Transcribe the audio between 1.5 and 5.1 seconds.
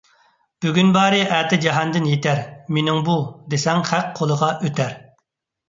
جاھاندىن يىتەر، «مېنىڭ بۇ» دېسەڭ خەق قولىغا ئۆتەر.